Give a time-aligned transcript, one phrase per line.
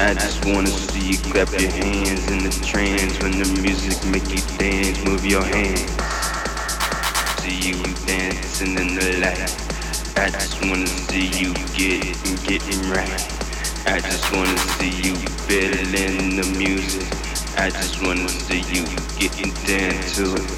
[0.00, 4.26] I just wanna see you clap your hands in the trance when the music make
[4.30, 5.04] you dance.
[5.04, 5.84] Move your hands.
[7.42, 9.52] See you dancing in the light.
[10.16, 12.00] I just wanna see you get
[12.48, 13.20] getting right.
[13.86, 17.06] I just wanna see you feeling the music.
[17.58, 18.86] I just wanna see you
[19.20, 20.50] getting down to it.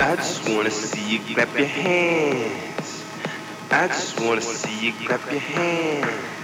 [0.00, 3.04] I just wanna see you clap your hands.
[3.70, 6.37] I just wanna see you clap your hands.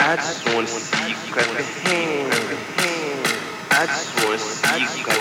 [0.00, 1.16] I just wanna see you.
[3.70, 5.18] I just wanna see you.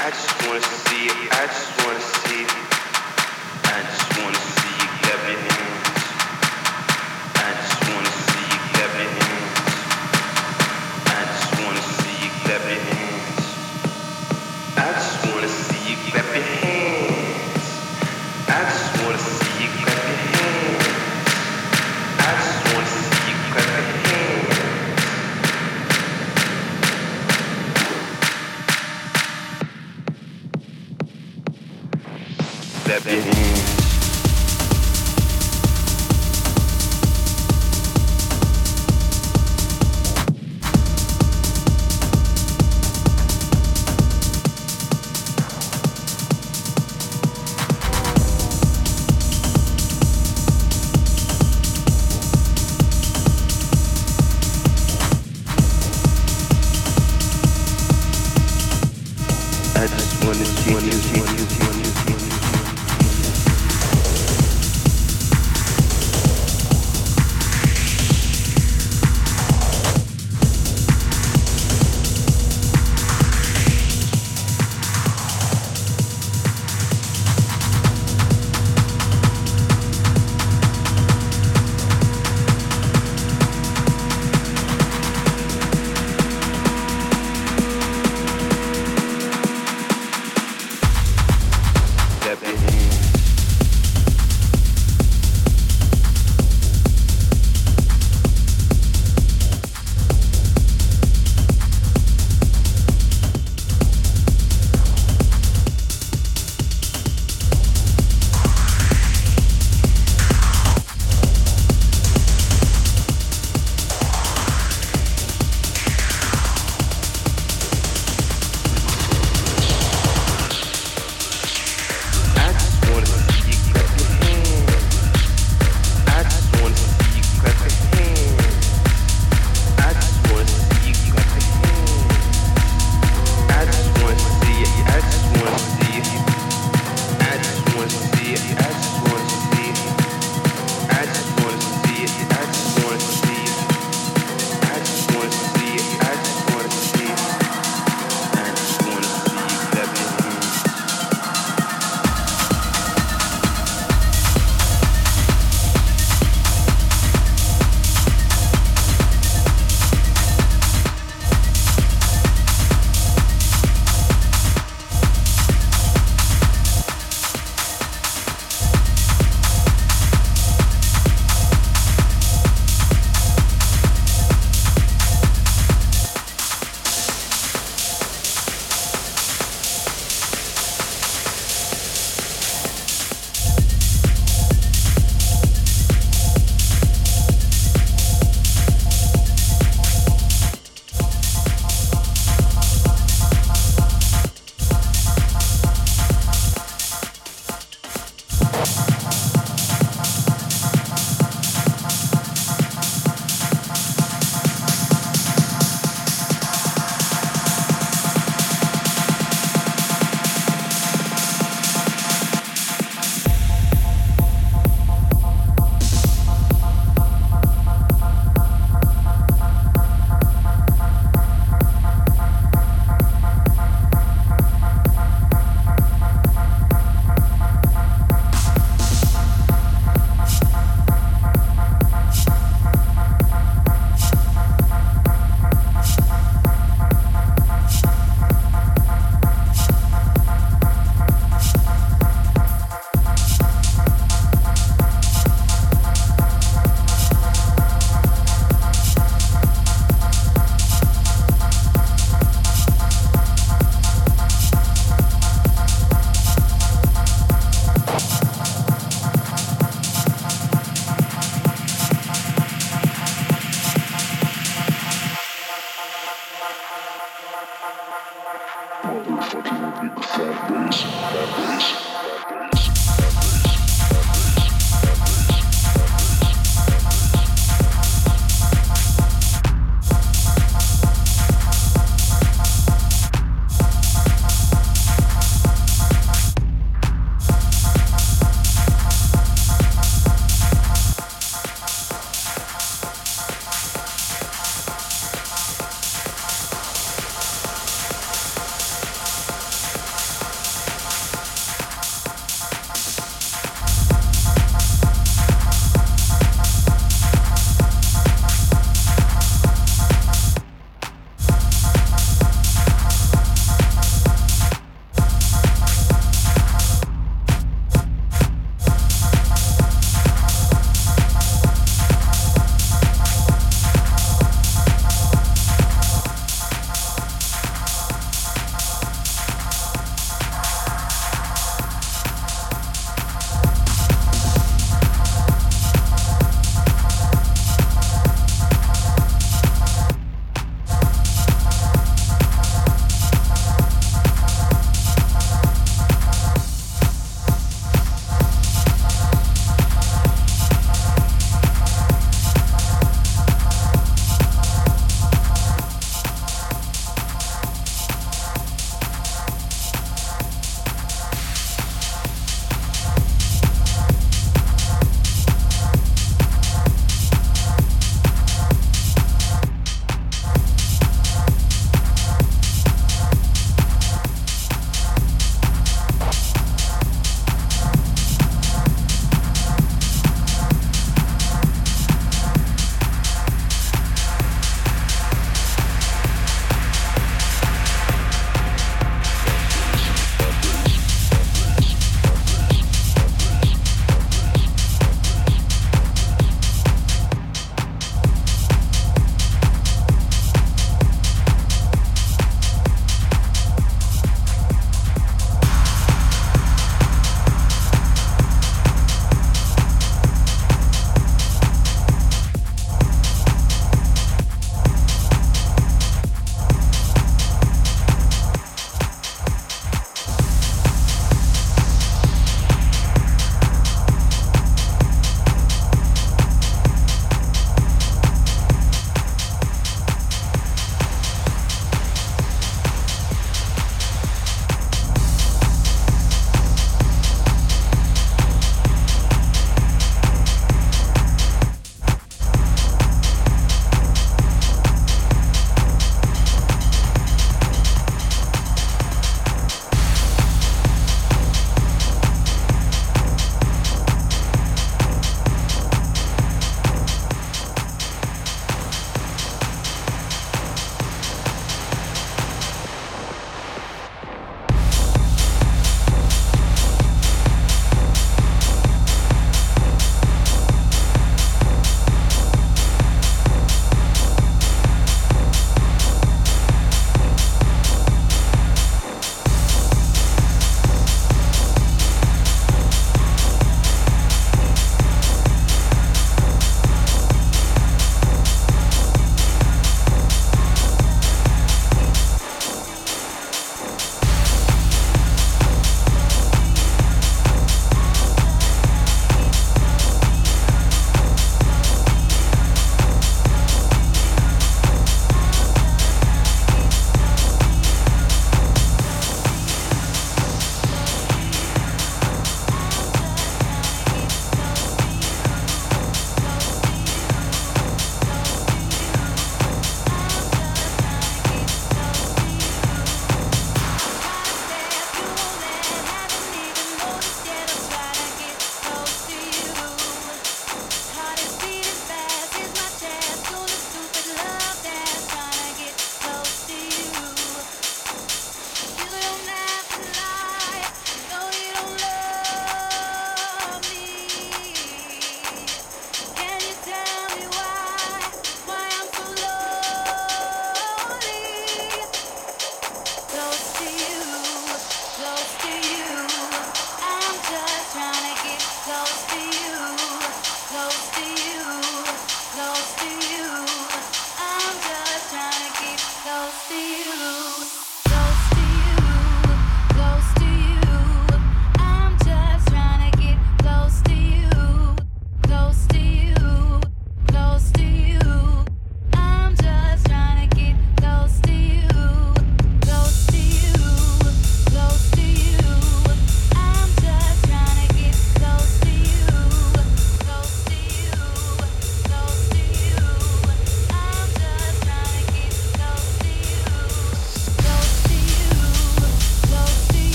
[0.00, 1.10] I just wanna see.
[1.32, 2.63] I just wanna see